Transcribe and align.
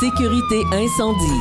Sécurité 0.00 0.62
incendie. 0.72 1.40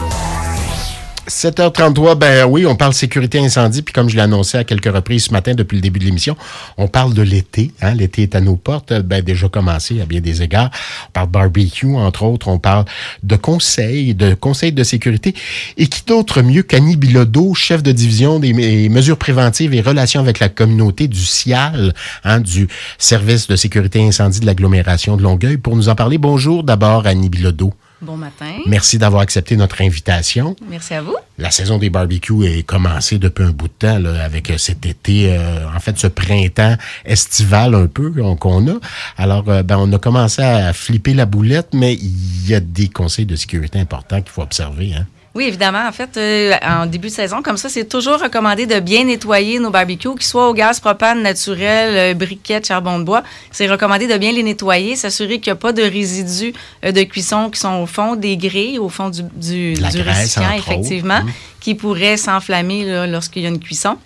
7h33, 1.27 2.15
ben 2.15 2.46
oui, 2.46 2.66
on 2.66 2.78
parle 2.78 2.94
sécurité 2.94 3.40
incendie, 3.40 3.81
puis 3.81 3.94
comme 3.94 4.08
je 4.08 4.16
l'ai 4.16 4.21
annoncé 4.21 4.58
à 4.58 4.63
quelques 4.63 4.94
reprises 4.94 5.26
ce 5.26 5.34
matin 5.34 5.55
depuis 5.55 5.76
le 5.76 5.81
début 5.81 6.00
de 6.00 6.05
l'émission, 6.05 6.38
on 6.78 6.88
parle 6.88 7.13
de 7.13 7.21
l'été. 7.21 7.71
Hein? 7.81 7.96
L'été 7.96 8.21
est 8.21 8.33
à 8.33 8.39
nos 8.39 8.55
portes, 8.55 8.94
ben 8.94 9.21
déjà 9.21 9.49
commencé 9.49 9.99
à 9.99 10.05
bien 10.05 10.21
des 10.21 10.41
égards. 10.41 10.70
On 11.10 11.12
parle 11.12 11.28
barbecue, 11.28 11.96
entre 11.96 12.23
autres, 12.23 12.47
on 12.47 12.57
parle 12.57 12.86
de 13.23 13.36
conseils, 13.36 14.15
de 14.15 14.36
conseils 14.36 14.72
de 14.72 14.83
sécurité. 14.83 15.35
Et 15.76 15.87
qui 15.87 16.03
d'autre 16.05 16.41
mieux 16.41 16.63
qu'Annie 16.63 16.95
Bilodeau, 16.95 17.55
chef 17.55 17.83
de 17.83 17.91
division 17.91 18.39
des 18.39 18.53
mesures 18.87 19.17
préventives 19.17 19.73
et 19.73 19.81
relations 19.81 20.21
avec 20.21 20.39
la 20.39 20.47
communauté 20.47 21.09
du 21.09 21.25
CIAL, 21.25 21.93
hein, 22.23 22.39
du 22.39 22.69
Service 22.99 23.47
de 23.47 23.57
sécurité 23.57 24.01
incendie 24.01 24.39
de 24.39 24.45
l'agglomération 24.45 25.17
de 25.17 25.23
Longueuil, 25.23 25.57
pour 25.57 25.75
nous 25.75 25.89
en 25.89 25.95
parler. 25.95 26.17
Bonjour 26.17 26.63
d'abord, 26.63 27.05
Annie 27.05 27.29
Bilodeau. 27.29 27.73
Bon 28.05 28.17
matin. 28.17 28.59
Merci 28.67 28.99
d'avoir 28.99 29.23
accepté 29.23 29.57
notre 29.57 29.81
invitation. 29.81 30.55
Merci 30.70 30.93
à 30.93 31.02
vous. 31.02 31.16
La 31.39 31.49
saison 31.49 31.80
des 31.80 31.89
barbecues 31.89 32.45
est 32.45 32.61
commencée 32.61 33.17
depuis 33.17 33.43
un 33.43 33.49
bout 33.49 33.67
de 33.67 33.73
temps 33.73 33.97
là, 33.97 34.23
avec 34.23 34.52
euh, 34.52 34.59
cet 34.59 34.85
été, 34.85 35.34
euh, 35.34 35.67
en 35.75 35.80
fait 35.80 35.97
ce 35.97 36.05
printemps 36.05 36.75
estival 37.03 37.73
un 37.73 37.88
peu 37.88 38.11
qu'on 38.39 38.67
a. 38.67 38.75
Alors, 39.17 39.49
euh, 39.49 39.63
ben, 39.63 39.77
on 39.80 39.91
a 39.91 39.97
commencé 39.97 40.44
à 40.44 40.71
flipper 40.71 41.16
la 41.16 41.25
boulette, 41.25 41.70
mais 41.73 41.95
il 41.95 42.47
y 42.47 42.53
a 42.53 42.59
des 42.59 42.89
conseils 42.89 43.25
de 43.25 43.35
sécurité 43.35 43.80
importants 43.80 44.22
qu'il 44.22 44.31
faut 44.31 44.44
observer. 44.44 44.94
Hein? 44.94 45.08
Oui, 45.35 45.44
évidemment. 45.44 45.85
En 45.85 45.91
fait, 45.91 46.16
euh, 46.16 46.53
en 46.66 46.85
début 46.85 47.09
de 47.09 47.13
saison, 47.13 47.41
comme 47.41 47.57
ça, 47.57 47.67
c'est 47.67 47.84
toujours 47.84 48.21
recommandé 48.21 48.66
de 48.66 48.80
bien 48.80 49.03
nettoyer 49.03 49.59
nos 49.59 49.70
barbecues, 49.70 50.16
qu'ils 50.16 50.23
soient 50.23 50.49
au 50.49 50.53
gaz 50.53 50.80
propane 50.80 51.21
naturel, 51.21 52.13
euh, 52.13 52.13
briquettes, 52.13 52.67
charbon 52.67 52.99
de 52.99 53.03
bois. 53.03 53.21
C'est 53.52 53.67
recommandé 53.67 54.08
de 54.08 54.17
bien 54.17 54.31
les 54.31 54.44
nettoyer, 54.44 54.95
s'assurer 54.95 55.41
qu'il 55.41 55.52
n'y 55.52 55.58
a 55.58 55.59
pas 55.59 55.73
de 55.73 55.84
résidus 55.84 56.53
euh, 56.85 56.94
de 56.94 57.03
cuisson 57.03 57.49
qui 57.49 57.59
sont 57.59 57.81
au 57.81 57.85
fond 57.85 58.16
des 58.16 58.38
grilles, 58.38 58.80
au 58.80 58.88
fond 58.88 59.09
du, 59.09 59.23
du, 59.23 59.73
du 59.73 60.02
récipient, 60.02 60.53
effectivement, 60.53 61.21
mmh. 61.21 61.31
qui 61.59 61.75
pourraient 61.75 62.16
s'enflammer 62.16 63.06
lorsqu'il 63.08 63.44
y 63.44 63.45
a 63.45 63.50
une 63.50 63.59
cuisson. 63.59 63.97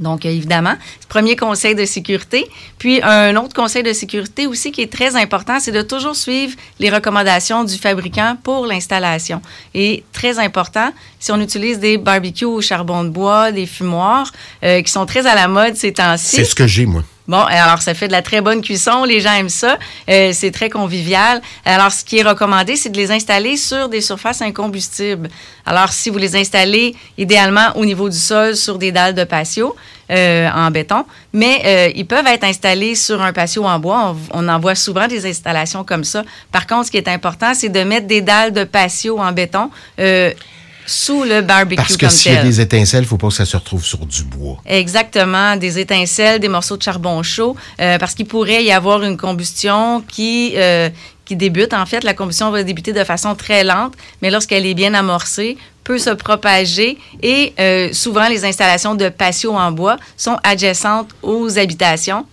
Donc, 0.00 0.26
évidemment, 0.26 0.74
premier 1.08 1.36
conseil 1.36 1.74
de 1.74 1.84
sécurité. 1.84 2.46
Puis, 2.78 3.00
un 3.02 3.34
autre 3.36 3.54
conseil 3.54 3.82
de 3.82 3.92
sécurité 3.92 4.46
aussi 4.46 4.72
qui 4.72 4.82
est 4.82 4.92
très 4.92 5.16
important, 5.16 5.58
c'est 5.60 5.72
de 5.72 5.82
toujours 5.82 6.16
suivre 6.16 6.54
les 6.78 6.90
recommandations 6.90 7.64
du 7.64 7.76
fabricant 7.76 8.36
pour 8.42 8.66
l'installation. 8.66 9.40
Et 9.74 10.04
très 10.12 10.38
important, 10.38 10.92
si 11.18 11.32
on 11.32 11.40
utilise 11.40 11.78
des 11.78 11.96
barbecues 11.96 12.44
au 12.44 12.60
charbon 12.60 13.04
de 13.04 13.08
bois, 13.08 13.52
des 13.52 13.66
fumoirs, 13.66 14.32
euh, 14.62 14.82
qui 14.82 14.90
sont 14.90 15.06
très 15.06 15.26
à 15.26 15.34
la 15.34 15.48
mode 15.48 15.76
ces 15.76 15.92
temps-ci. 15.92 16.36
C'est 16.36 16.44
ce 16.44 16.54
que 16.54 16.66
j'ai, 16.66 16.86
moi. 16.86 17.02
Bon, 17.28 17.40
alors 17.40 17.82
ça 17.82 17.94
fait 17.94 18.06
de 18.06 18.12
la 18.12 18.22
très 18.22 18.40
bonne 18.40 18.62
cuisson, 18.62 19.02
les 19.04 19.20
gens 19.20 19.32
aiment 19.32 19.48
ça, 19.48 19.78
euh, 20.08 20.30
c'est 20.32 20.52
très 20.52 20.70
convivial. 20.70 21.42
Alors 21.64 21.90
ce 21.90 22.04
qui 22.04 22.18
est 22.18 22.22
recommandé, 22.22 22.76
c'est 22.76 22.90
de 22.90 22.96
les 22.96 23.10
installer 23.10 23.56
sur 23.56 23.88
des 23.88 24.00
surfaces 24.00 24.42
incombustibles. 24.42 25.28
Alors 25.64 25.92
si 25.92 26.08
vous 26.10 26.18
les 26.18 26.36
installez 26.36 26.94
idéalement 27.18 27.72
au 27.74 27.84
niveau 27.84 28.08
du 28.08 28.16
sol 28.16 28.54
sur 28.54 28.78
des 28.78 28.92
dalles 28.92 29.14
de 29.14 29.24
patio 29.24 29.74
euh, 30.10 30.48
en 30.54 30.70
béton, 30.70 31.04
mais 31.32 31.62
euh, 31.64 31.90
ils 31.96 32.06
peuvent 32.06 32.28
être 32.28 32.44
installés 32.44 32.94
sur 32.94 33.20
un 33.20 33.32
patio 33.32 33.64
en 33.64 33.80
bois. 33.80 34.14
On, 34.32 34.48
en 34.48 34.60
voit 34.60 34.76
souvent 34.76 35.08
des 35.08 35.26
installations 35.26 35.82
comme 35.82 36.04
ça. 36.04 36.22
Par 36.52 36.68
contre, 36.68 36.86
ce 36.86 36.90
qui 36.92 36.96
est 36.96 37.08
important, 37.08 37.54
c'est 37.54 37.70
de 37.70 37.80
mettre 37.80 38.06
des 38.06 38.20
dalles 38.20 38.52
de 38.52 38.62
patio 38.62 39.18
en 39.18 39.32
béton 39.32 39.70
sous 40.86 41.24
le 41.24 41.42
barbecue 41.42 41.76
Parce 41.76 41.96
que 41.96 42.08
s'il 42.08 42.32
y 42.32 42.36
a 42.36 42.42
des 42.42 42.60
étincelles, 42.60 43.00
il 43.00 43.06
ne 43.06 43.08
faut 43.08 43.18
pas 43.18 43.28
que 43.28 43.34
ça 43.34 43.44
se 43.44 43.56
retrouve 43.56 43.84
sur 43.84 44.06
du 44.06 44.22
bois. 44.22 44.58
Exactement, 44.64 45.56
des 45.56 45.78
étincelles, 45.78 46.40
des 46.40 46.48
morceaux 46.48 46.76
de 46.76 46.82
charbon 46.82 47.22
chaud, 47.22 47.56
euh, 47.80 47.98
parce 47.98 48.14
qu'il 48.14 48.26
pourrait 48.26 48.64
y 48.64 48.72
avoir 48.72 49.02
une 49.02 49.16
combustion 49.16 50.02
qui, 50.06 50.52
euh, 50.56 50.88
qui 51.24 51.36
débute. 51.36 51.74
En 51.74 51.86
fait, 51.86 52.04
la 52.04 52.14
combustion 52.14 52.50
va 52.50 52.62
débuter 52.62 52.92
de 52.92 53.04
façon 53.04 53.34
très 53.34 53.64
lente, 53.64 53.94
mais 54.22 54.30
lorsqu'elle 54.30 54.64
est 54.64 54.74
bien 54.74 54.94
amorcée, 54.94 55.58
peut 55.84 55.98
se 55.98 56.10
propager 56.10 56.98
et 57.22 57.52
euh, 57.60 57.92
souvent 57.92 58.28
les 58.28 58.44
installations 58.44 58.96
de 58.96 59.08
patio 59.08 59.54
en 59.54 59.70
bois 59.70 59.96
sont 60.16 60.36
adjacentes 60.42 61.10
aux 61.22 61.58
habitations. 61.58 62.26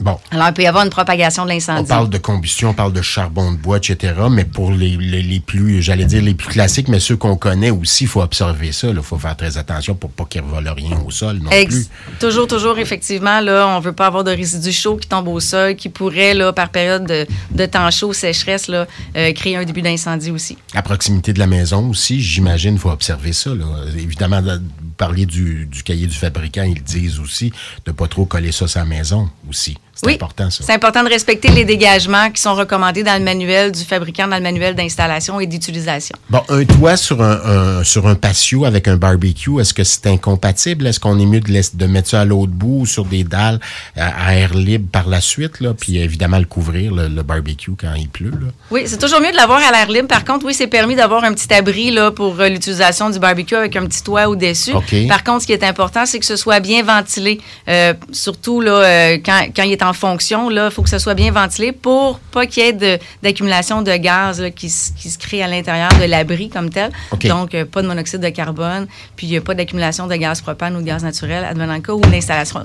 Bon. 0.00 0.16
Alors, 0.30 0.46
il 0.48 0.54
peut 0.54 0.62
y 0.62 0.66
avoir 0.66 0.84
une 0.84 0.90
propagation 0.90 1.42
de 1.44 1.48
l'incendie. 1.48 1.82
On 1.82 1.84
parle 1.84 2.08
de 2.08 2.18
combustion, 2.18 2.70
on 2.70 2.74
parle 2.74 2.92
de 2.92 3.02
charbon 3.02 3.50
de 3.50 3.56
bois, 3.56 3.78
etc. 3.78 4.14
Mais 4.30 4.44
pour 4.44 4.70
les, 4.70 4.96
les, 4.96 5.40
plus, 5.40 5.82
j'allais 5.82 6.04
dire 6.04 6.22
les 6.22 6.34
plus 6.34 6.48
classiques, 6.48 6.86
mais 6.86 7.00
ceux 7.00 7.16
qu'on 7.16 7.36
connaît 7.36 7.70
aussi, 7.70 8.04
il 8.04 8.06
faut 8.06 8.22
observer 8.22 8.70
ça. 8.70 8.88
Il 8.88 9.02
faut 9.02 9.18
faire 9.18 9.36
très 9.36 9.58
attention 9.58 9.96
pour 9.96 10.10
pas 10.10 10.24
qu'ils 10.24 10.42
ne 10.42 10.46
volent 10.46 10.72
rien 10.72 11.00
au 11.04 11.10
sol 11.10 11.38
non 11.38 11.50
plus. 11.50 11.88
Toujours, 12.20 12.46
toujours, 12.46 12.78
effectivement, 12.78 13.40
là, 13.40 13.66
on 13.66 13.80
veut 13.80 13.92
pas 13.92 14.06
avoir 14.06 14.22
de 14.22 14.30
résidus 14.30 14.72
chauds 14.72 14.96
qui 14.96 15.08
tombent 15.08 15.28
au 15.28 15.40
sol, 15.40 15.74
qui 15.74 15.88
pourraient, 15.88 16.34
là, 16.34 16.52
par 16.52 16.68
période 16.68 17.04
de, 17.04 17.26
de 17.50 17.66
temps 17.66 17.90
chaud, 17.90 18.12
sécheresse, 18.12 18.68
là, 18.68 18.86
euh, 19.16 19.32
créer 19.32 19.56
un 19.56 19.64
début 19.64 19.82
d'incendie 19.82 20.30
aussi. 20.30 20.56
À 20.74 20.82
proximité 20.82 21.32
de 21.32 21.40
la 21.40 21.48
maison 21.48 21.88
aussi, 21.90 22.20
j'imagine, 22.20 22.74
il 22.74 22.80
faut 22.80 22.90
observer 22.90 23.32
ça. 23.32 23.50
Là. 23.52 23.64
Évidemment, 23.96 24.40
vous 24.42 24.60
parliez 24.96 25.26
du, 25.26 25.66
du 25.66 25.82
cahier 25.82 26.06
du 26.06 26.16
fabricant, 26.16 26.62
ils 26.62 26.84
disent 26.84 27.18
aussi 27.18 27.52
de 27.84 27.90
pas 27.90 28.06
trop 28.06 28.26
coller 28.26 28.52
ça 28.52 28.66
à 28.72 28.78
la 28.78 28.84
maison 28.84 29.28
aussi. 29.48 29.76
C'est 30.02 30.14
important, 30.14 30.50
ça. 30.50 30.64
C'est 30.64 30.72
important 30.72 31.02
de 31.02 31.08
respecter 31.08 31.48
les 31.48 31.64
dégagements 31.64 32.30
qui 32.30 32.40
sont 32.40 32.54
recommandés 32.54 33.02
dans 33.02 33.18
le 33.18 33.24
manuel 33.24 33.72
du 33.72 33.82
fabricant, 33.82 34.28
dans 34.28 34.36
le 34.36 34.42
manuel 34.42 34.74
d'installation 34.74 35.40
et 35.40 35.46
d'utilisation. 35.46 36.16
Bon, 36.30 36.42
un 36.48 36.64
toit 36.64 36.96
sur 36.96 37.20
un, 37.22 37.82
sur 37.84 38.06
un 38.06 38.14
patio 38.14 38.64
avec 38.64 38.88
un 38.88 38.96
barbecue, 38.96 39.60
est-ce 39.60 39.74
que 39.74 39.84
c'est 39.84 40.06
incompatible? 40.06 40.86
Est-ce 40.86 41.00
qu'on 41.00 41.18
est 41.18 41.26
mieux 41.26 41.40
de, 41.40 41.76
de 41.76 41.86
mettre 41.86 42.08
ça 42.08 42.20
à 42.20 42.24
l'autre 42.24 42.52
bout 42.52 42.80
ou 42.80 42.86
sur 42.86 43.04
des 43.04 43.24
dalles 43.24 43.60
à, 43.96 44.34
air 44.34 44.54
libre 44.54 44.88
par 44.90 45.08
la 45.08 45.20
suite, 45.20 45.60
là, 45.60 45.74
puis 45.74 45.98
évidemment 45.98 46.38
le 46.38 46.44
couvrir, 46.44 46.94
le, 46.94 47.22
barbecue, 47.22 47.72
quand 47.78 47.94
il 47.94 48.08
pleut? 48.08 48.30
Là? 48.30 48.48
Oui, 48.70 48.82
c'est 48.86 48.98
toujours 48.98 49.20
mieux 49.20 49.32
de 49.32 49.36
l'avoir 49.36 49.60
à 49.60 49.72
l'air 49.72 49.90
libre. 49.90 50.08
Par 50.08 50.24
contre, 50.24 50.46
oui, 50.46 50.54
c'est 50.54 50.66
permis 50.66 50.94
d'avoir 50.94 51.24
un 51.24 51.32
petit 51.32 51.52
abri 51.52 51.90
là, 51.90 52.10
pour 52.10 52.38
euh, 52.40 52.48
l'utilisation 52.48 53.10
du 53.10 53.18
barbecue 53.18 53.56
avec 53.56 53.76
un 53.76 53.86
petit 53.86 54.02
toit 54.02 54.28
au-dessus. 54.28 54.72
Par 55.08 55.24
contre, 55.24 55.42
ce 55.42 55.46
qui 55.46 55.52
est 55.52 55.64
important, 55.64 56.06
c'est 56.06 56.18
que 56.18 56.26
ce 56.26 56.36
soit 56.36 56.60
bien 56.60 56.82
ventilé, 56.82 57.40
euh, 57.68 57.94
surtout 58.12 58.60
là, 58.60 58.72
euh, 58.72 59.18
quand, 59.24 59.48
quand 59.54 59.62
il 59.62 59.72
est 59.72 59.82
en 59.82 59.87
en 59.88 59.92
fonction, 59.92 60.50
il 60.50 60.70
faut 60.70 60.82
que 60.82 60.88
ça 60.88 60.98
soit 60.98 61.14
bien 61.14 61.32
ventilé 61.32 61.72
pour 61.72 62.18
pas 62.18 62.46
qu'il 62.46 62.62
y 62.62 62.66
ait 62.68 63.00
d'accumulation 63.22 63.82
de, 63.82 63.96
gaz 63.96 64.42
qui, 64.54 64.68
se 64.68 65.18
crée 65.18 65.42
à 65.42 65.48
l'intérieur 65.48 65.90
de 65.98 66.04
l'abri 66.04 66.48
comme 66.48 66.70
tel. 66.70 66.90
Donc, 67.24 67.54
euh, 67.54 67.64
pas 67.64 67.82
de 67.82 67.88
monoxyde 67.88 68.20
de 68.20 68.28
carbone, 68.28 68.86
puis 69.16 69.26
il 69.26 69.30
n'y 69.30 69.36
a 69.36 69.40
pas 69.40 69.54
d'accumulation 69.54 70.06
de 70.06 70.14
gaz 70.16 70.42
propane 70.42 70.76
ou 70.76 70.80
de 70.80 70.86
gaz 70.86 71.02
naturel, 71.02 71.44
advenant 71.44 71.74
le 71.74 71.80
cas 71.80 71.92
où 71.92 72.02
l'installation 72.10 72.62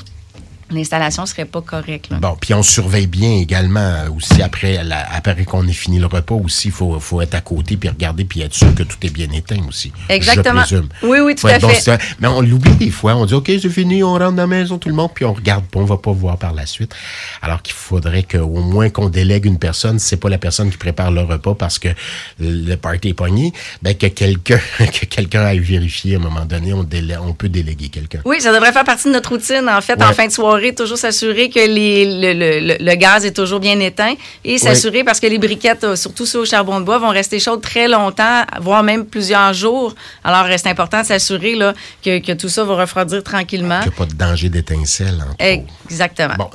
l'installation 0.73 1.25
serait 1.25 1.45
pas 1.45 1.61
correcte. 1.61 2.09
Bon, 2.11 2.37
puis 2.39 2.53
on 2.53 2.63
surveille 2.63 3.07
bien 3.07 3.37
également 3.37 3.79
euh, 3.79 4.09
aussi 4.15 4.41
après, 4.41 4.79
après 5.11 5.45
qu'on 5.45 5.67
ait 5.67 5.73
fini 5.73 5.99
le 5.99 6.05
repas 6.05 6.35
aussi, 6.35 6.69
il 6.69 6.71
faut, 6.71 6.99
faut, 6.99 7.21
être 7.21 7.35
à 7.35 7.41
côté 7.41 7.77
puis 7.77 7.89
regarder 7.89 8.25
puis 8.25 8.41
être 8.41 8.53
sûr 8.53 8.73
que 8.75 8.83
tout 8.83 8.97
est 9.03 9.09
bien 9.09 9.29
éteint 9.31 9.61
aussi. 9.67 9.91
Exactement. 10.09 10.63
Oui, 11.03 11.19
oui, 11.19 11.35
tout 11.35 11.47
à 11.47 11.59
fait. 11.59 11.97
mais 12.19 12.27
on 12.27 12.41
l'oublie 12.41 12.75
des 12.75 12.89
fois. 12.91 13.15
On 13.15 13.25
dit 13.25 13.33
OK, 13.33 13.47
c'est 13.47 13.69
fini, 13.69 14.03
on 14.03 14.13
rentre 14.13 14.33
dans 14.33 14.43
la 14.43 14.47
maison, 14.47 14.77
tout 14.77 14.89
le 14.89 14.95
monde, 14.95 15.11
puis 15.13 15.25
on 15.25 15.33
regarde, 15.33 15.63
puis 15.69 15.79
on 15.79 15.85
va 15.85 15.97
pas 15.97 16.11
voir 16.11 16.37
par 16.37 16.53
la 16.53 16.65
suite. 16.65 16.95
Alors 17.41 17.61
qu'il 17.61 17.75
faudrait 17.75 18.23
qu'au 18.23 18.61
moins 18.61 18.89
qu'on 18.89 19.09
délègue 19.09 19.45
une 19.45 19.59
personne, 19.59 19.99
c'est 19.99 20.17
pas 20.17 20.29
la 20.29 20.37
personne 20.37 20.69
qui 20.69 20.77
prépare 20.77 21.11
le 21.11 21.21
repas 21.21 21.55
parce 21.55 21.79
que 21.79 21.89
le 22.39 22.75
party 22.75 23.09
est 23.09 23.13
pogné, 23.13 23.53
ben 23.81 23.95
que 23.95 24.07
quelqu'un 24.07 24.59
que 24.79 25.05
quelqu'un 25.05 25.43
aille 25.43 25.59
vérifier 25.59 26.15
à 26.15 26.19
un 26.19 26.21
moment 26.21 26.45
donné, 26.45 26.73
on, 26.73 26.87
on 27.21 27.33
peut 27.33 27.49
déléguer 27.49 27.89
quelqu'un. 27.89 28.19
Oui, 28.25 28.41
ça 28.41 28.53
devrait 28.53 28.71
faire 28.71 28.83
partie 28.83 29.07
de 29.07 29.13
notre 29.13 29.29
routine 29.29 29.67
en 29.69 29.81
fait 29.81 30.01
en 30.01 30.13
fin 30.13 30.27
de 30.27 30.31
soirée 30.31 30.62
toujours 30.71 30.97
s'assurer 30.97 31.49
que 31.49 31.59
les, 31.59 32.05
le, 32.79 32.95
gaz 32.95 33.25
est 33.25 33.35
toujours 33.35 33.59
bien 33.59 33.79
éteint 33.79 34.13
et 34.43 34.57
s'assurer 34.57 35.03
parce 35.03 35.19
que 35.19 35.27
les 35.27 35.37
briquettes, 35.37 35.83
euh, 35.83 35.95
surtout 35.95 36.25
ceux 36.25 36.39
au 36.39 36.45
charbon 36.45 36.79
de 36.79 36.85
bois, 36.85 36.99
vont 36.99 37.09
rester 37.09 37.39
chaudes 37.39 37.61
très 37.61 37.87
longtemps, 37.87 38.43
voire 38.61 38.83
même 38.83 39.05
plusieurs 39.05 39.53
jours. 39.53 39.95
Alors, 40.23 40.45
c'est 40.57 40.69
important 40.69 41.01
de 41.01 41.07
s'assurer 41.07 41.57
que, 42.03 42.19
que, 42.19 42.31
tout 42.33 42.49
ça 42.49 42.63
va 42.63 42.75
refroidir 42.75 43.23
tranquillement. 43.23 43.81
Qu'il 43.81 43.89
n'y 43.89 43.95
a 43.95 43.97
pas 43.97 44.05
de 44.05 44.13
danger 44.13 44.49
d'étincelle. 44.49 45.23
Exactement. 45.39 46.35
Bon, 46.37 46.49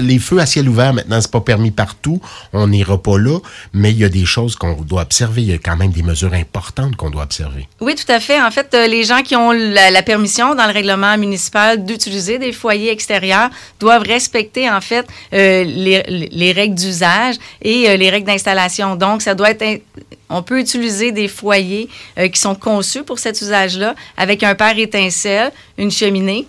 les 0.00 0.18
feux 0.18 0.38
à 0.38 0.46
ciel 0.46 0.68
ouvert, 0.68 0.92
maintenant, 0.92 1.20
c'est 1.20 1.30
pas 1.30 1.40
permis 1.40 1.70
partout. 1.70 2.20
On 2.52 2.66
n'ira 2.66 3.00
pas 3.00 3.18
là, 3.18 3.38
mais 3.72 3.90
il 3.90 3.98
y 3.98 4.04
a 4.04 4.08
des 4.08 4.24
choses 4.24 4.56
qu'on 4.56 4.74
doit 4.82 5.02
observer. 5.02 5.42
Il 5.42 5.50
y 5.50 5.54
a 5.54 5.58
quand 5.58 5.76
même 5.76 5.90
des 5.90 6.02
mesures 6.02 6.34
importantes 6.34 6.96
qu'on 6.96 7.10
doit 7.10 7.22
observer. 7.22 7.68
Oui, 7.80 7.94
tout 7.94 8.10
à 8.10 8.20
fait. 8.20 8.40
En 8.40 8.50
fait, 8.50 8.74
euh, 8.74 8.86
les 8.86 9.04
gens 9.04 9.22
qui 9.22 9.36
ont 9.36 9.52
la 9.52 10.02
permission 10.02 10.54
dans 10.54 10.66
le 10.66 10.72
règlement 10.72 11.16
municipal 11.16 11.84
d'utiliser 11.84 12.38
des 12.38 12.52
foyers 12.52 12.90
extérieurs 12.90 13.43
doivent 13.80 14.02
respecter 14.02 14.70
en 14.70 14.80
fait 14.80 15.06
euh, 15.32 15.64
les, 15.64 16.52
règles 16.52 16.74
d'usage 16.74 17.36
et 17.62 17.88
euh, 17.88 17.96
les 17.96 18.10
règles 18.10 18.26
d'installation. 18.26 18.96
Donc, 18.96 19.22
ça 19.22 19.34
doit 19.34 19.50
être 19.50 19.82
on 20.30 20.42
peut 20.42 20.58
utiliser 20.58 21.12
des 21.12 21.28
foyers 21.28 21.88
euh, 22.18 22.28
qui 22.28 22.40
sont 22.40 22.54
conçus 22.54 23.04
pour 23.04 23.18
cet 23.18 23.40
usage-là 23.40 23.94
avec 24.16 24.42
un 24.42 24.54
père 24.54 24.78
étincelle, 24.78 25.52
une 25.78 25.90
cheminée 25.90 26.46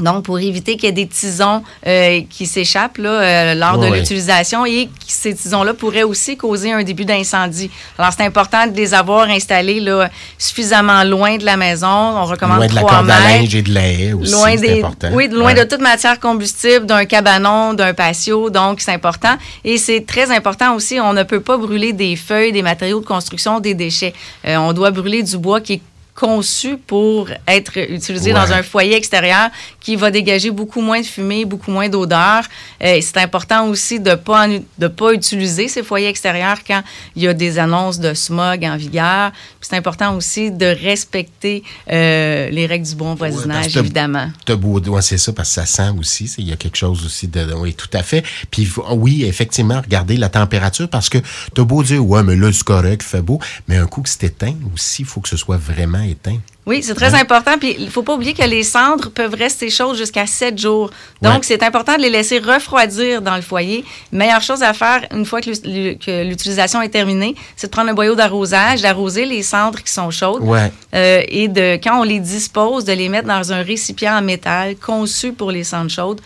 Donc, 0.00 0.24
pour 0.24 0.40
éviter 0.40 0.74
qu'il 0.76 0.86
y 0.86 0.88
ait 0.88 0.92
des 0.92 1.06
tisons 1.06 1.62
euh, 1.86 2.22
qui 2.28 2.46
s'échappent 2.46 2.98
là, 2.98 3.10
euh, 3.10 3.54
lors 3.54 3.78
de 3.78 3.86
l'utilisation 3.86 4.66
et 4.66 4.86
que 4.86 4.90
ces 5.06 5.32
tisons-là 5.32 5.74
pourraient 5.74 6.02
aussi 6.02 6.36
causer 6.36 6.72
un 6.72 6.82
début 6.82 7.04
d'incendie. 7.04 7.70
Alors, 7.98 8.10
c'est 8.16 8.24
important 8.24 8.66
de 8.66 8.74
les 8.76 8.94
avoir 8.94 9.28
installés 9.28 9.78
là, 9.78 10.10
suffisamment 10.38 11.04
loin 11.04 11.36
de 11.36 11.44
la 11.44 11.56
maison. 11.56 11.86
On 11.86 12.24
recommande 12.24 12.58
Loin 12.58 12.66
de 12.66 12.74
la 12.74 12.80
3 12.80 12.90
corde 12.90 13.10
à 13.10 13.20
mètres. 13.20 13.42
linge 13.42 13.54
et 13.54 13.62
de 13.62 13.72
la 13.74 13.86
haie 13.86 14.12
aussi, 14.12 14.32
Loin 14.32 14.56
des, 14.56 14.78
important. 14.82 15.08
oui, 15.12 15.28
loin 15.28 15.44
Ouais. 15.52 15.54
de 15.54 15.62
toute 15.70 15.80
matière 15.80 16.18
combustible, 16.18 16.84
d'un 16.86 17.04
cabanon, 17.04 17.72
d'un 17.74 17.94
patio, 17.94 18.50
donc 18.50 18.80
c'est 18.80 18.92
important. 18.92 19.36
Et 19.64 19.78
c'est 19.78 20.04
très 20.04 20.32
important 20.34 20.74
aussi, 20.74 20.98
on 20.98 21.12
ne 21.12 21.22
peut 21.22 21.40
pas 21.40 21.56
brûler 21.58 21.92
des 21.92 22.16
feuilles, 22.16 22.50
des 22.50 22.62
matériaux 22.62 22.98
de 23.00 23.06
construction, 23.06 23.60
des 23.60 23.74
déchets. 23.74 24.14
Euh, 24.48 24.56
on 24.56 24.72
doit 24.72 24.90
brûler 24.90 25.22
du 25.22 25.38
bois 25.38 25.60
qui 25.60 25.74
est 25.74 25.80
conçu 26.14 26.76
pour 26.76 27.28
être 27.48 27.78
utilisé 27.78 28.32
Ouais. 28.34 28.40
dans 28.40 28.52
un 28.52 28.62
foyer 28.62 28.94
extérieur 28.96 29.48
qui 29.80 29.96
va 29.96 30.10
dégager 30.10 30.50
beaucoup 30.50 30.80
moins 30.80 31.00
de 31.00 31.06
fumée, 31.06 31.44
beaucoup 31.44 31.70
moins 31.70 31.88
d'odeur. 31.88 32.44
Euh, 32.84 32.98
c'est 33.00 33.16
important 33.16 33.66
aussi 33.66 33.98
de 33.98 34.14
pas 34.14 34.46
en- 34.46 34.60
de 34.78 34.88
pas 34.88 35.12
utiliser 35.14 35.68
ces 35.68 35.82
foyers 35.82 36.08
extérieurs 36.08 36.58
quand 36.66 36.82
il 37.16 37.22
y 37.22 37.28
a 37.28 37.34
des 37.34 37.58
annonces 37.58 37.98
de 37.98 38.12
smog 38.14 38.62
en 38.64 38.76
vigueur. 38.76 39.30
Puis 39.32 39.68
C'est 39.70 39.76
important 39.76 40.14
aussi 40.16 40.50
de 40.50 40.66
respecter 40.66 41.62
euh, 41.90 42.50
les 42.50 42.66
règles 42.66 42.86
du 42.86 42.94
bon 42.94 43.14
voisinage, 43.14 43.76
évidemment. 43.76 44.30
T'as 44.44 44.56
beau, 44.56 44.78
ouais, 44.80 45.02
c'est 45.02 45.18
ça, 45.18 45.32
parce 45.32 45.48
que 45.48 45.54
ça 45.54 45.66
sent 45.66 45.90
aussi. 45.98 46.32
Il 46.38 46.48
y 46.48 46.52
a 46.52 46.56
quelque 46.56 46.76
chose 46.76 47.04
aussi 47.06 47.26
de. 47.28 47.52
Oui, 47.54 47.72
tout 47.74 47.88
à 47.94 48.02
fait. 48.02 48.22
Puis, 48.50 48.64
faut- 48.66 48.84
oui, 48.92 49.24
effectivement, 49.24 49.80
regarder 49.80 50.16
la 50.16 50.28
température 50.28 50.88
parce 50.88 51.08
que 51.08 51.18
t'as 51.54 51.64
beau 51.64 51.82
dire, 51.82 52.04
ouais, 52.04 52.22
mais 52.22 52.36
là, 52.36 52.52
c'est 52.52 52.64
correct, 52.64 53.02
il 53.04 53.08
fait 53.08 53.22
beau. 53.22 53.40
Mais 53.68 53.76
un 53.76 53.86
coup 53.86 54.02
que 54.02 54.08
c'est 54.10 54.24
éteint 54.24 54.54
aussi, 54.74 55.02
il 55.02 55.04
faut 55.08 55.20
que 55.20 55.28
ce 55.28 55.36
soit 55.36 55.56
vraiment 55.56 56.01
éteint. 56.04 56.38
Oui, 56.64 56.80
c'est 56.84 56.94
très 56.94 57.14
important. 57.14 57.58
Puis 57.58 57.74
il 57.78 57.90
faut 57.90 58.02
pas 58.04 58.14
oublier 58.14 58.34
que 58.34 58.42
les 58.44 58.62
cendres 58.62 59.10
peuvent 59.10 59.34
rester 59.34 59.68
chaudes 59.68 59.96
jusqu'à 59.96 60.26
7 60.26 60.56
jours. 60.56 60.90
Donc, 61.20 61.32
Ouais. 61.32 61.38
c'est 61.42 61.62
important 61.64 61.96
de 61.96 62.02
les 62.02 62.10
laisser 62.10 62.38
refroidir 62.38 63.20
dans 63.20 63.34
le 63.34 63.42
foyer. 63.42 63.84
Meilleure 64.12 64.42
chose 64.42 64.62
à 64.62 64.72
faire 64.72 65.04
une 65.12 65.24
fois 65.26 65.40
que 65.40 65.50
l'ut- 65.50 65.98
que 65.98 66.22
l'utilisation 66.24 66.80
est 66.80 66.88
terminée, 66.90 67.34
c'est 67.56 67.66
de 67.66 67.72
prendre 67.72 67.90
un 67.90 67.94
boyau 67.94 68.14
d'arrosage, 68.14 68.80
d'arroser 68.82 69.24
les 69.26 69.42
cendres 69.42 69.82
qui 69.82 69.92
sont 69.92 70.10
chaudes. 70.12 70.42
Ouais. 70.42 70.70
Euh, 70.94 71.22
et 71.26 71.48
de, 71.48 71.80
quand 71.82 71.98
on 71.98 72.04
les 72.04 72.20
dispose, 72.20 72.84
de 72.84 72.92
les 72.92 73.08
mettre 73.08 73.26
dans 73.26 73.52
un 73.52 73.62
récipient 73.62 74.16
en 74.16 74.22
métal 74.22 74.76
conçu 74.76 75.32
pour 75.32 75.50
les 75.50 75.64
cendres 75.64 75.90
chaudes 75.90 76.20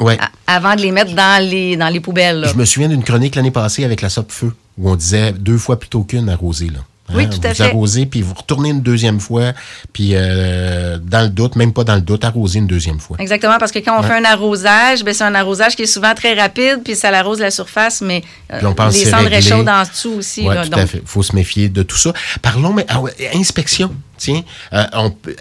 Ouais. 0.00 0.16
avant 0.46 0.74
de 0.74 0.80
les 0.80 0.90
mettre 0.90 1.14
dans 1.14 1.42
les, 1.46 1.76
dans 1.76 1.88
les 1.88 2.00
poubelles. 2.00 2.40
là. 2.40 2.48
Je 2.48 2.54
me 2.54 2.64
souviens 2.64 2.88
d'une 2.88 3.04
chronique 3.04 3.34
l'année 3.36 3.50
passée 3.50 3.84
avec 3.84 4.00
la 4.00 4.08
sope 4.08 4.32
feu, 4.32 4.52
où 4.78 4.90
on 4.90 4.96
disait 4.96 5.32
deux 5.32 5.58
fois 5.58 5.78
plutôt 5.78 6.02
qu'une 6.02 6.28
arrosée. 6.30 6.68
Là. 6.70 6.80
Hein, 7.08 7.12
Oui, 7.16 7.28
tout 7.28 7.38
à 7.44 7.48
vous 7.50 7.54
fait. 7.54 7.64
arrosez, 7.64 8.06
puis 8.06 8.22
vous 8.22 8.32
retournez 8.32 8.70
une 8.70 8.80
deuxième 8.80 9.20
fois, 9.20 9.52
puis 9.92 10.12
euh, 10.14 10.96
dans 11.02 11.20
le 11.22 11.28
doute, 11.28 11.54
même 11.54 11.74
pas 11.74 11.84
dans 11.84 11.96
le 11.96 12.00
doute, 12.00 12.24
arrosez 12.24 12.58
une 12.60 12.66
deuxième 12.66 12.98
fois. 12.98 13.18
Exactement, 13.20 13.58
parce 13.58 13.72
que 13.72 13.78
quand 13.80 13.98
on 13.98 14.00
Ouais. 14.02 14.08
fait 14.08 14.14
un 14.16 14.24
arrosage, 14.24 15.04
ben, 15.04 15.12
c'est 15.12 15.24
un 15.24 15.34
arrosage 15.34 15.76
qui 15.76 15.82
est 15.82 15.86
souvent 15.86 16.14
très 16.14 16.32
rapide, 16.32 16.80
puis 16.82 16.96
ça 16.96 17.10
l'arrose 17.10 17.40
la 17.40 17.50
surface, 17.50 18.00
mais 18.00 18.22
euh, 18.52 18.60
on 18.64 18.72
pense 18.74 18.94
les 18.94 19.04
cendres 19.04 19.70
en 19.70 19.82
dessous 19.82 20.14
aussi. 20.18 20.48
Oui, 20.48 20.54
tout 20.62 20.70
donc, 20.70 20.80
à 20.80 20.86
fait. 20.86 21.00
Il 21.02 21.06
faut 21.08 21.22
se 21.22 21.34
méfier 21.36 21.68
de 21.68 21.82
tout 21.82 21.98
ça. 21.98 22.12
Parlons, 22.40 22.72
mais 22.72 22.86
ah 22.88 23.00
ouais, 23.02 23.12
inspection. 23.34 23.94
Tiens, 24.24 24.40
euh, 24.72 24.84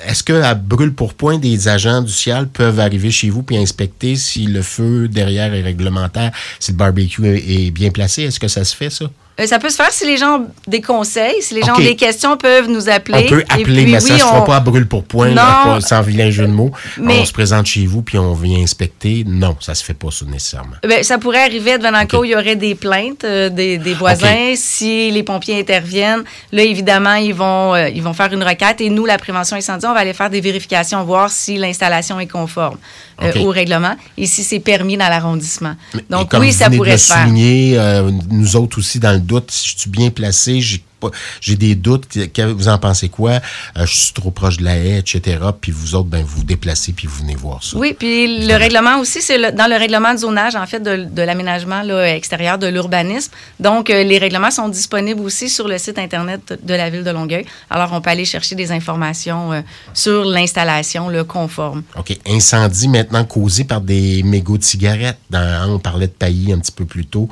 est-ce 0.07 0.23
que 0.23 0.41
à 0.41 0.55
brûle 0.55 0.93
pour 0.93 1.13
point 1.13 1.37
des 1.37 1.69
agents 1.69 2.01
du 2.01 2.11
ciel 2.11 2.47
peuvent 2.47 2.81
arriver 2.81 3.11
chez 3.11 3.29
vous 3.29 3.41
puis 3.41 3.55
inspecter 3.55 4.17
si 4.17 4.45
le 4.45 4.61
feu 4.61 5.07
derrière 5.07 5.53
est 5.53 5.61
réglementaire, 5.61 6.31
si 6.59 6.71
le 6.71 6.77
barbecue 6.77 7.25
est 7.27 7.43
est 7.67 7.71
bien 7.71 7.91
placé? 7.91 8.23
Est-ce 8.23 8.41
que 8.41 8.49
ça 8.49 8.65
se 8.65 8.75
fait, 8.75 8.89
ça? 8.89 9.05
Euh, 9.39 9.47
ça 9.47 9.57
peut 9.57 9.69
se 9.71 9.77
faire 9.77 9.89
si 9.91 10.05
les 10.05 10.15
gens 10.17 10.41
ont 10.41 10.47
des 10.67 10.79
conseils, 10.81 11.41
si 11.41 11.55
les 11.55 11.63
gens 11.63 11.73
ont 11.73 11.79
des 11.79 11.95
questions, 11.95 12.37
peuvent 12.37 12.69
nous 12.69 12.87
appeler. 12.87 13.23
On 13.25 13.29
peut 13.29 13.43
appeler, 13.49 13.83
puis, 13.83 13.91
mais 13.93 13.99
ça 13.99 14.13
oui, 14.13 14.19
se 14.19 14.25
fera 14.25 14.45
pas 14.45 14.57
à 14.57 14.59
brûle 14.59 14.85
pour 14.87 15.03
point, 15.05 15.29
Non. 15.29 15.35
là, 15.37 15.61
pas- 15.65 15.81
sans 15.81 16.03
vilain 16.03 16.29
jeu 16.29 16.45
de 16.45 16.51
mots. 16.51 16.69
Mais- 16.99 17.17
On 17.21 17.25
se 17.25 17.33
présente 17.33 17.65
chez 17.65 17.87
vous 17.87 18.03
puis 18.03 18.19
on 18.19 18.33
vient 18.35 18.59
inspecter. 18.59 19.23
Non, 19.25 19.57
ça 19.59 19.73
se 19.73 19.83
fait 19.83 19.95
pas, 19.95 20.11
ça, 20.11 20.25
nécessairement. 20.25 20.75
Ben, 20.87 21.01
ça 21.01 21.17
pourrait 21.17 21.41
arriver 21.41 21.79
devant 21.79 21.95
un 21.95 22.03
OK. 22.03 22.09
cas 22.11 22.17
où 22.19 22.23
il 22.25 22.29
y 22.29 22.35
aurait 22.35 22.55
des 22.55 22.75
plaintes 22.75 23.23
euh, 23.23 23.49
des, 23.49 23.79
des 23.79 23.95
voisins. 23.95 24.53
Si 24.55 25.09
les 25.09 25.23
pompiers 25.23 25.59
interviennent, 25.59 26.21
là, 26.51 26.61
évidemment, 26.61 27.15
ils 27.15 27.33
vont, 27.33 27.75
ils 27.87 28.03
vont 28.03 28.13
faire 28.13 28.31
une 28.33 28.43
requête 28.43 28.72
et 28.81 28.89
nous, 28.89 29.05
la 29.05 29.17
prévention 29.17 29.55
incendie, 29.57 29.85
on 29.85 29.93
va 29.93 29.99
aller 29.99 30.13
faire 30.13 30.29
des 30.29 30.41
vérifications, 30.41 31.03
voir 31.03 31.29
si 31.29 31.57
l'installation 31.57 32.19
est 32.19 32.27
conforme 32.27 32.77
euh, 33.21 33.29
OK. 33.29 33.41
au 33.41 33.49
règlement 33.49 33.95
et 34.17 34.25
si 34.25 34.43
c'est 34.43 34.59
permis 34.59 34.97
dans 34.97 35.09
l'arrondissement. 35.09 35.75
Donc, 36.09 36.25
et 36.25 36.27
comme 36.29 36.41
oui, 36.41 36.51
vous 36.51 36.57
ça 36.57 36.65
venez 36.65 36.75
de 36.75 36.77
pourrait 36.77 36.91
le 36.93 36.97
se 36.97 37.13
faire. 37.13 37.23
souligner, 37.23 37.77
euh, 37.77 38.11
nous 38.29 38.55
autres 38.55 38.79
aussi, 38.79 38.99
dans 38.99 39.13
le 39.13 39.19
doute, 39.19 39.51
si 39.51 39.69
je 39.69 39.77
suis 39.79 39.89
bien 39.89 40.09
placé, 40.09 40.61
j'ai 40.61 40.83
pas- 41.09 41.15
j'ai 41.41 41.55
des 41.55 41.75
doutes, 41.75 42.07
que- 42.07 42.25
que- 42.25 42.51
vous 42.51 42.67
en 42.67 42.77
pensez 42.77 43.09
quoi? 43.09 43.31
Euh, 43.77 43.85
je 43.85 43.93
suis 43.95 44.13
trop 44.13 44.31
proche 44.31 44.57
de 44.57 44.63
la 44.65 44.77
haie, 44.77 44.99
etc. 44.99 45.37
Puis 45.59 45.71
vous 45.71 45.95
autres, 45.95 46.09
ben, 46.09 46.23
vous 46.23 46.37
vous 46.37 46.43
déplacez 46.43 46.93
puis 46.93 47.07
vous 47.07 47.17
venez 47.19 47.35
voir 47.35 47.63
ça. 47.63 47.77
Oui, 47.77 47.95
puis 47.97 48.45
le 48.47 48.55
règlement 48.55 48.97
aussi, 48.99 49.21
c'est 49.21 49.51
dans 49.53 49.67
le 49.69 49.75
règlement 49.77 50.13
de 50.13 50.19
zonage, 50.19 50.55
en 50.55 50.65
fait, 50.65 50.79
de, 50.79 51.05
de 51.05 51.21
l'aménagement 51.21 51.81
extérieur 52.03 52.57
de 52.57 52.67
l'urbanisme. 52.67 53.31
Donc, 53.59 53.89
euh, 53.89 54.03
les 54.03 54.17
règlements 54.17 54.51
sont 54.51 54.69
disponibles 54.69 55.21
aussi 55.21 55.49
sur 55.49 55.67
le 55.67 55.77
site 55.77 55.97
Internet 55.99 56.59
de 56.61 56.73
la 56.73 56.89
ville 56.89 57.03
de 57.03 57.11
Longueuil. 57.11 57.45
Alors, 57.69 57.91
on 57.93 58.01
peut 58.01 58.09
aller 58.09 58.25
chercher 58.25 58.55
des 58.55 58.71
informations 58.71 59.53
euh, 59.53 59.61
sur 59.93 60.25
l'installation 60.25 61.09
le 61.09 61.23
conforme. 61.23 61.83
OK. 61.97 62.17
Incendie 62.27 62.87
maintenant 62.87 63.23
causé 63.25 63.63
par 63.63 63.81
des 63.81 64.21
mégots 64.23 64.57
de 64.57 64.63
cigarettes. 64.63 65.17
Dans, 65.29 65.69
on 65.73 65.79
parlait 65.79 66.07
de 66.07 66.11
paillis 66.11 66.53
un 66.53 66.59
petit 66.59 66.71
peu 66.71 66.85
plus 66.85 67.05
tôt. 67.05 67.29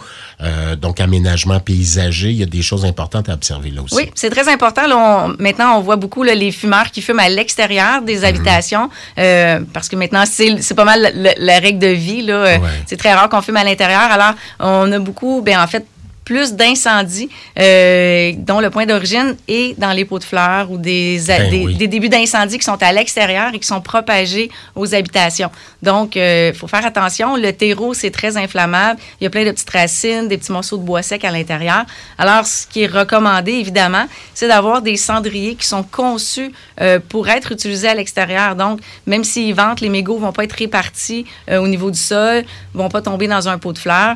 Donc, 0.81 0.99
aménagement 0.99 1.59
paysager, 1.59 2.29
il 2.31 2.37
y 2.37 2.43
a 2.43 2.47
des 2.47 2.61
choses 2.61 2.85
importantes 2.85 3.29
à 3.29 3.33
observer 3.33 3.60
là 3.69 3.83
aussi. 3.83 3.95
Oui, 3.95 4.09
c'est 4.15 4.29
très 4.31 4.49
important. 4.49 4.87
Là, 4.87 4.97
on- 4.97 5.35
maintenant, 5.39 5.77
on 5.77 5.81
voit 5.81 5.97
beaucoup 5.97 6.23
là, 6.23 6.33
les 6.33 6.51
fumeurs 6.51 6.89
qui 6.89 7.01
fument 7.03 7.19
à 7.19 7.29
l'extérieur 7.29 7.99
Mhm. 8.01 8.05
des 8.05 8.25
habitations, 8.25 8.89
euh, 9.19 9.59
parce 9.73 9.87
que 9.87 9.95
maintenant, 9.95 10.23
c'est 10.25 10.73
pas 10.75 10.85
mal 10.85 11.13
la, 11.37 11.59
règle 11.59 11.77
de 11.79 11.87
vie. 11.87 12.23
là. 12.23 12.33
Euh, 12.33 12.57
Ouais. 12.57 12.69
C'est 12.87 12.97
très 12.97 13.13
rare 13.13 13.29
qu'on 13.29 13.41
fume 13.41 13.57
à 13.57 13.63
l'intérieur. 13.63 14.01
Alors, 14.11 14.33
on 14.59 14.91
a 14.91 14.99
beaucoup, 14.99 15.41
ben, 15.41 15.59
en 15.59 15.67
fait, 15.67 15.85
plus 16.31 16.53
d'incendies 16.53 17.27
euh, 17.59 18.31
dont 18.37 18.61
le 18.61 18.69
point 18.69 18.85
d'origine 18.85 19.35
est 19.49 19.77
dans 19.77 19.91
les 19.91 20.05
pots 20.05 20.17
de 20.17 20.23
fleurs 20.23 20.71
ou 20.71 20.77
des, 20.77 21.19
Ben 21.27 21.49
des, 21.49 21.65
oui. 21.65 21.75
des 21.75 21.89
débuts 21.89 22.07
d'incendie 22.07 22.57
qui 22.57 22.63
sont 22.63 22.81
à 22.81 22.93
l'extérieur 22.93 23.53
et 23.53 23.59
qui 23.59 23.67
sont 23.67 23.81
propagés 23.81 24.49
aux 24.73 24.95
habitations. 24.95 25.51
Donc, 25.83 26.15
il 26.15 26.53
faut 26.55 26.69
faire 26.69 26.85
attention. 26.85 27.35
Le 27.35 27.51
terreau, 27.51 27.93
c'est 27.93 28.11
très 28.11 28.37
inflammable. 28.37 28.97
Il 29.19 29.25
y 29.25 29.27
a 29.27 29.29
plein 29.29 29.43
de 29.43 29.51
petites 29.51 29.69
racines, 29.69 30.29
des 30.29 30.37
petits 30.37 30.53
morceaux 30.53 30.77
de 30.77 30.83
bois 30.83 31.01
sec 31.01 31.25
à 31.25 31.31
l'intérieur. 31.31 31.83
Alors, 32.17 32.45
ce 32.45 32.65
qui 32.65 32.83
est 32.83 32.87
recommandé, 32.87 33.51
évidemment, 33.51 34.05
c'est 34.33 34.47
d'avoir 34.47 34.81
des 34.81 34.95
cendriers 34.95 35.55
qui 35.55 35.67
sont 35.67 35.83
conçus 35.83 36.53
euh, 36.79 36.99
pour 37.09 37.27
être 37.27 37.51
utilisés 37.51 37.89
à 37.89 37.93
l'extérieur. 37.93 38.55
Donc, 38.55 38.79
même 39.05 39.25
s'ils 39.25 39.53
ventent, 39.53 39.81
les 39.81 39.89
mégots 39.89 40.17
vont 40.17 40.31
pas 40.31 40.45
être 40.45 40.53
répartis 40.53 41.25
euh, 41.49 41.57
au 41.57 41.67
niveau 41.67 41.91
du 41.91 41.99
sol, 41.99 42.45
vont 42.73 42.87
pas 42.87 43.01
tomber 43.01 43.27
dans 43.27 43.49
un 43.49 43.57
pot 43.57 43.73
de 43.73 43.79
fleurs 43.79 44.15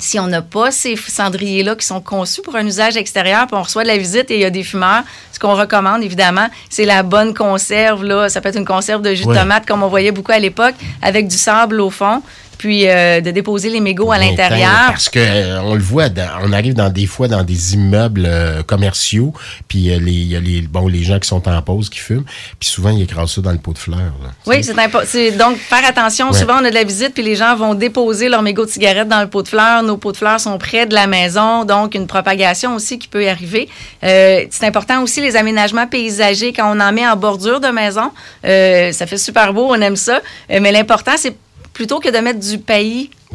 si 0.00 0.18
on 0.18 0.26
n'a 0.26 0.42
pas 0.42 0.70
ces 0.70 0.96
cendriers-là 0.96 1.76
qui 1.76 1.86
sont 1.86 2.00
conçus 2.00 2.42
pour 2.42 2.56
un 2.56 2.66
usage 2.66 2.96
extérieur, 2.96 3.46
puis 3.46 3.56
on 3.56 3.62
reçoit 3.62 3.82
de 3.82 3.88
la 3.88 3.96
visite 3.98 4.30
et 4.30 4.34
il 4.34 4.40
y 4.40 4.44
a 4.44 4.50
des 4.50 4.64
fumeurs, 4.64 5.02
ce 5.32 5.38
qu'on 5.38 5.54
recommande, 5.54 6.02
évidemment, 6.02 6.48
c'est 6.68 6.84
la 6.84 7.02
bonne 7.02 7.34
conserve. 7.34 8.04
Là. 8.04 8.28
Ça 8.28 8.40
peut 8.40 8.48
être 8.48 8.58
une 8.58 8.64
conserve 8.64 9.02
de 9.02 9.14
jus 9.14 9.24
Ouais. 9.26 9.34
de 9.34 9.40
tomate, 9.40 9.66
comme 9.66 9.82
on 9.82 9.88
voyait 9.88 10.12
beaucoup 10.12 10.32
à 10.32 10.38
l'époque, 10.38 10.74
avec 11.02 11.28
du 11.28 11.36
sable 11.36 11.80
au 11.80 11.90
fond, 11.90 12.22
puis 12.60 12.86
euh, 12.86 13.22
de 13.22 13.30
déposer 13.30 13.70
les 13.70 13.80
mégots 13.80 14.12
à 14.12 14.18
Bien 14.18 14.28
l'intérieur. 14.32 14.88
Parce 14.88 15.08
que 15.08 15.18
euh, 15.18 15.62
on 15.62 15.74
le 15.74 15.80
voit, 15.80 16.10
dans- 16.10 16.28
on 16.42 16.52
arrive 16.52 16.74
dans 16.74 16.90
des 16.90 17.06
fois 17.06 17.26
dans 17.26 17.42
des 17.42 17.72
immeubles 17.72 18.24
euh, 18.26 18.62
commerciaux, 18.62 19.32
puis 19.66 19.84
les, 19.98 20.12
il 20.12 20.26
y 20.26 20.36
a 20.36 20.40
les, 20.40 20.60
bon, 20.60 20.86
les 20.86 21.02
gens 21.02 21.18
qui 21.18 21.26
sont 21.26 21.48
en 21.48 21.62
pause 21.62 21.88
qui 21.88 22.00
fument, 22.00 22.24
puis 22.58 22.68
souvent 22.68 22.90
ils 22.90 23.00
écrasent 23.02 23.30
ça 23.32 23.40
dans 23.40 23.52
le 23.52 23.56
pot 23.56 23.72
de 23.72 23.78
fleurs. 23.78 23.96
là. 24.22 24.28
Oui, 24.46 24.62
c'est 24.62 24.78
important. 24.78 25.08
Donc, 25.38 25.56
faire 25.56 25.86
attention. 25.88 26.32
Ouais. 26.32 26.38
Souvent, 26.38 26.56
on 26.60 26.64
a 26.66 26.68
de 26.68 26.74
la 26.74 26.84
visite, 26.84 27.14
puis 27.14 27.22
les 27.22 27.34
gens 27.34 27.56
vont 27.56 27.72
déposer 27.72 28.28
leur 28.28 28.42
mégot 28.42 28.66
de 28.66 28.70
cigarette 28.70 29.08
dans 29.08 29.22
le 29.22 29.28
pot 29.28 29.42
de 29.42 29.48
fleurs. 29.48 29.82
Nos 29.82 29.96
pots 29.96 30.12
de 30.12 30.18
fleurs 30.18 30.38
sont 30.38 30.58
près 30.58 30.84
de 30.84 30.94
la 30.94 31.06
maison, 31.06 31.64
donc 31.64 31.94
une 31.94 32.06
propagation 32.06 32.74
aussi 32.74 32.98
qui 32.98 33.08
peut 33.08 33.24
y 33.24 33.28
arriver. 33.28 33.70
C'est 34.02 34.64
important 34.64 35.02
aussi 35.02 35.22
les 35.22 35.34
aménagements 35.36 35.86
paysagers 35.86 36.52
quand 36.52 36.70
on 36.76 36.78
en 36.78 36.92
met 36.92 37.08
en 37.08 37.16
bordure 37.16 37.60
de 37.60 37.68
maison. 37.68 38.10
Ça 38.44 39.06
fait 39.06 39.16
super 39.16 39.54
beau, 39.54 39.68
on 39.70 39.80
aime 39.80 39.96
ça. 39.96 40.20
Mais 40.50 40.72
l'important, 40.72 41.12
c'est 41.16 41.34
plutôt 41.72 42.00
que 42.00 42.08
de 42.08 42.18
mettre 42.18 42.40
du 42.40 42.58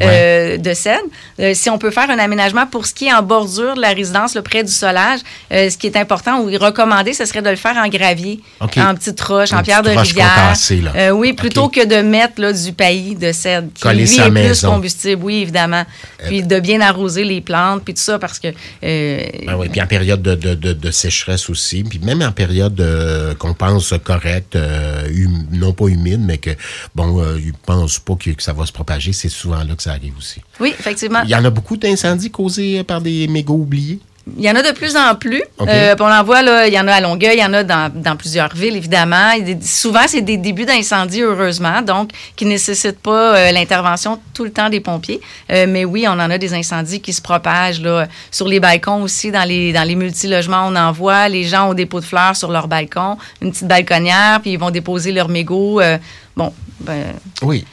euh, 0.01 0.57
de 0.57 0.73
cèdre, 0.73 1.03
euh, 1.39 1.53
si 1.53 1.69
on 1.69 1.77
peut 1.77 1.91
faire 1.91 2.09
un 2.09 2.19
aménagement 2.19 2.67
pour 2.67 2.85
ce 2.85 2.93
qui 2.93 3.05
est 3.07 3.13
en 3.13 3.21
bordure 3.23 3.75
de 3.75 3.81
la 3.81 3.89
résidence, 3.89 4.35
là, 4.35 4.41
près 4.41 4.63
du 4.63 4.71
solage, 4.71 5.21
euh, 5.53 5.69
ce 5.69 5.77
qui 5.77 5.87
est 5.87 5.95
important 5.95 6.41
ou 6.41 6.45
recommandé, 6.57 7.13
ce 7.13 7.23
serait 7.25 7.41
de 7.41 7.49
le 7.49 7.55
faire 7.55 7.77
en 7.77 7.87
gravier, 7.87 8.41
en 8.59 8.67
petites 8.95 9.21
roches, 9.21 9.51
Une 9.51 9.59
en 9.59 9.63
pierre 9.63 9.83
de 9.83 9.89
petite 9.89 9.99
roche 9.99 10.07
rivière. 10.09 10.93
Euh, 10.95 11.11
oui, 11.11 11.31
plutôt 11.33 11.69
que 11.69 11.85
de 11.85 12.01
mettre 12.01 12.41
là, 12.41 12.51
du 12.51 12.73
paillis 12.73 13.15
de 13.15 13.31
cèdre, 13.31 13.69
qui 13.73 13.81
Coller 13.83 14.05
lui 14.05 14.19
est 14.19 14.21
plus 14.23 14.31
maison. 14.31 14.71
combustible, 14.71 15.23
oui, 15.23 15.35
évidemment. 15.37 15.85
Puis 16.27 16.43
de 16.43 16.59
bien 16.59 16.81
arroser 16.81 17.23
les 17.23 17.39
plantes, 17.41 17.83
puis 17.85 17.93
tout 17.93 18.01
ça, 18.01 18.19
parce 18.19 18.39
que... 18.39 18.49
Ben 18.81 19.55
oui, 19.57 19.69
puis 19.69 19.81
en 19.81 19.87
période 19.87 20.21
de, 20.21 20.35
de, 20.35 20.55
de, 20.55 20.73
de 20.73 20.91
sécheresse 20.91 21.49
aussi, 21.49 21.83
puis 21.83 21.99
même 21.99 22.21
en 22.21 22.31
période 22.31 23.35
qu'on 23.39 23.53
pense 23.53 23.93
correcte, 24.03 24.55
hum- 24.55 25.45
non 25.51 25.71
pas 25.71 25.87
humide, 25.87 26.21
mais 26.21 26.37
que, 26.37 26.49
bon, 26.93 27.23
ils 27.37 27.53
pensent 27.53 27.99
pas 27.99 28.15
que, 28.15 28.31
que 28.31 28.43
ça 28.43 28.53
va 28.53 28.65
se 28.65 28.71
propager, 28.73 29.13
c'est 29.13 29.29
souvent 29.29 29.63
là 29.63 29.75
que 29.75 29.83
ça 29.85 29.91
arrive 29.91 30.13
aussi. 30.17 30.41
oui, 30.59 30.73
effectivement. 30.77 31.21
Il 31.23 31.29
y 31.29 31.35
en 31.35 31.45
a 31.45 31.49
beaucoup 31.49 31.77
d'incendies 31.77 32.31
causés 32.31 32.79
euh, 32.79 32.83
par 32.83 33.01
des 33.01 33.27
mégots 33.27 33.55
oubliés. 33.55 33.99
Il 34.39 34.43
y 34.43 34.49
en 34.49 34.55
a 34.55 34.63
de 34.63 34.71
plus 34.75 34.95
en 34.97 35.13
plus. 35.13 35.43
Euh, 35.61 35.95
on 35.99 36.03
en 36.11 36.23
voit, 36.23 36.41
là, 36.41 36.65
il 36.67 36.73
y 36.73 36.79
en 36.79 36.87
a 36.87 36.93
à 36.93 36.99
Longueuil, 36.99 37.35
il 37.37 37.41
y 37.41 37.45
en 37.45 37.53
a 37.53 37.63
dans, 37.63 37.91
dans 37.93 38.15
plusieurs 38.15 38.55
villes, 38.55 38.75
évidemment. 38.75 39.37
Des- 39.39 39.61
souvent, 39.61 40.07
c'est 40.07 40.23
des 40.23 40.37
débuts 40.37 40.65
d'incendie, 40.65 41.21
heureusement, 41.21 41.83
donc 41.83 42.09
qui 42.35 42.45
ne 42.45 42.49
nécessitent 42.49 42.97
pas 42.99 43.35
euh, 43.37 43.51
l'intervention 43.51 44.19
tout 44.33 44.43
le 44.43 44.49
temps 44.49 44.71
des 44.71 44.79
pompiers. 44.79 45.21
Euh, 45.51 45.67
mais 45.69 45.85
oui, 45.85 46.05
on 46.07 46.13
en 46.13 46.31
a 46.31 46.39
des 46.39 46.55
incendies 46.55 47.01
qui 47.01 47.13
se 47.13 47.21
propagent 47.21 47.81
là, 47.81 48.07
sur 48.31 48.47
les 48.47 48.59
balcons 48.59 49.03
aussi, 49.03 49.29
dans 49.31 49.47
les, 49.47 49.71
dans 49.71 49.83
les 49.87 49.93
multilogements, 49.95 50.65
on 50.69 50.75
en 50.75 50.91
voit. 50.91 51.29
Les 51.29 51.43
gens 51.43 51.69
ont 51.69 51.75
des 51.75 51.85
pots 51.85 51.99
de 51.99 52.05
fleurs 52.05 52.35
sur 52.35 52.51
leur 52.51 52.67
balcon, 52.67 53.19
une 53.43 53.51
petite 53.51 53.67
balconnière, 53.67 54.39
puis 54.41 54.53
ils 54.53 54.59
vont 54.59 54.71
déposer 54.71 55.11
leur 55.11 55.29
mégot. 55.29 55.79
euh, 55.81 55.99
bon, 56.35 56.51
ben, 56.79 57.13
Oui. 57.43 57.63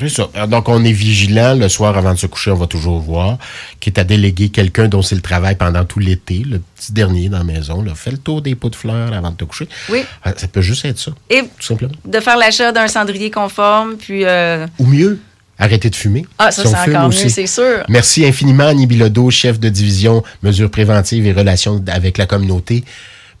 C'est 0.00 0.08
ça. 0.08 0.28
Alors, 0.34 0.48
Donc, 0.48 0.68
on 0.68 0.82
est 0.84 0.92
vigilant. 0.92 1.54
Le 1.54 1.68
soir, 1.68 1.96
avant 1.98 2.14
de 2.14 2.18
se 2.18 2.26
coucher, 2.26 2.50
on 2.50 2.56
va 2.56 2.66
toujours 2.66 2.98
voir. 3.00 3.38
Quitte 3.80 3.98
à 3.98 4.04
déléguer 4.04 4.48
quelqu'un 4.48 4.88
dont 4.88 5.02
c'est 5.02 5.14
le 5.14 5.20
travail 5.20 5.54
pendant 5.56 5.84
tout 5.84 5.98
l'été, 5.98 6.38
le 6.38 6.60
petit 6.76 6.92
dernier 6.92 7.28
dans 7.28 7.38
la 7.38 7.44
maison, 7.44 7.82
là, 7.82 7.92
fais 7.94 8.10
le 8.10 8.18
tour 8.18 8.40
des 8.42 8.54
pots 8.54 8.70
de 8.70 8.76
fleurs 8.76 9.12
avant 9.12 9.30
de 9.30 9.36
te 9.36 9.44
coucher. 9.44 9.68
Oui. 9.90 10.04
Ah, 10.24 10.32
Ça 10.36 10.48
peut 10.48 10.62
juste 10.62 10.84
être 10.86 10.98
ça, 10.98 11.12
et 11.28 11.40
tout 11.42 11.48
simplement. 11.66 11.92
de 12.04 12.20
faire 12.20 12.36
l'achat 12.38 12.72
d'un 12.72 12.88
cendrier 12.88 13.30
conforme, 13.30 13.96
puis... 13.96 14.24
euh, 14.24 14.66
Ou 14.78 14.86
mieux, 14.86 15.18
arrêter 15.58 15.90
de 15.90 15.94
fumer. 15.96 16.24
ah, 16.38 16.50
ça, 16.50 16.62
Si 16.62 16.68
c'est 16.68 16.76
encore 16.96 17.08
mieux, 17.10 17.28
c'est 17.28 17.46
sûr. 17.46 17.84
Merci 17.88 18.24
infiniment, 18.24 18.68
Annie 18.68 18.86
Bilodeau, 18.86 19.30
chef 19.30 19.60
de 19.60 19.68
division 19.68 20.22
mesures 20.42 20.70
préventives 20.70 21.26
et 21.26 21.32
relations 21.32 21.82
avec 21.88 22.16
la 22.18 22.26
communauté. 22.26 22.82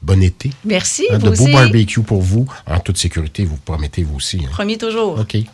Bon 0.02 0.20
été. 0.20 0.50
Merci, 0.64 1.04
Hein, 1.12 1.18
vous 1.18 1.30
de 1.30 1.36
beaux 1.36 1.46
barbecues 1.52 2.02
pour 2.02 2.20
vous. 2.22 2.44
En 2.66 2.80
toute 2.80 2.98
sécurité, 2.98 3.44
vous 3.44 3.56
promettez, 3.56 4.02
vous 4.02 4.16
aussi. 4.16 4.38
hein. 4.44 4.48
Promis 4.50 4.76
toujours. 4.76 5.16
OK. 5.20 5.36